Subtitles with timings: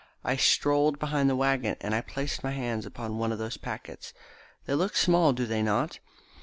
[0.23, 4.15] I strolled behind the waggon, and I placed my hands upon one of those packets.
[4.65, 5.99] They look small, do they not?